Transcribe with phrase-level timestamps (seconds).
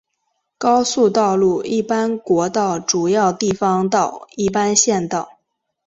[0.57, 5.37] 高速道路一般国道主要地方道一般县道